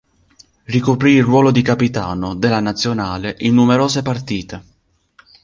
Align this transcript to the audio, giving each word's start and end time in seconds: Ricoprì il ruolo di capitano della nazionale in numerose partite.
Ricoprì 0.63 1.11
il 1.11 1.23
ruolo 1.23 1.51
di 1.51 1.61
capitano 1.61 2.33
della 2.33 2.59
nazionale 2.59 3.35
in 3.41 3.53
numerose 3.53 4.01
partite. 4.01 4.63